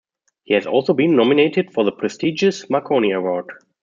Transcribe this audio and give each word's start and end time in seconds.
He 0.45 0.55
has 0.55 0.65
also 0.65 0.95
been 0.95 1.15
nominated 1.15 1.71
for 1.75 1.83
the 1.83 1.91
prestigious 1.91 2.67
Marconi 2.71 3.11
Award. 3.11 3.51